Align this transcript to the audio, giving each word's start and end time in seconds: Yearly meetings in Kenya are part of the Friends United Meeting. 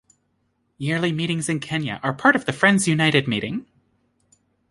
Yearly 0.79 1.11
meetings 1.11 1.47
in 1.47 1.59
Kenya 1.59 1.99
are 2.01 2.11
part 2.11 2.35
of 2.35 2.45
the 2.45 2.53
Friends 2.53 2.87
United 2.87 3.27
Meeting. 3.27 3.67